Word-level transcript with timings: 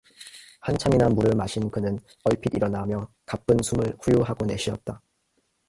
한참이나 0.61 1.09
물을 1.09 1.35
마신 1.37 1.69
그는 1.69 1.99
얼핏 2.23 2.55
일어나며 2.55 3.07
가쁜 3.23 3.57
숨을 3.61 3.95
후유 4.01 4.23
하고 4.23 4.47
내쉬었다. 4.47 4.99